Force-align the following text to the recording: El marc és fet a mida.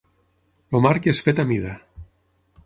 El 0.79 0.83
marc 0.85 1.09
és 1.13 1.21
fet 1.27 1.43
a 1.45 1.47
mida. 1.53 1.75